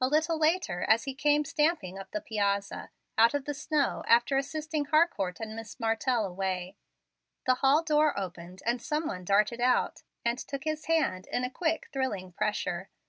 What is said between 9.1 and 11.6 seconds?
darted out, and took his hand in a